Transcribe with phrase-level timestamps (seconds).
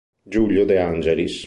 [0.33, 1.37] Giulio De Angelis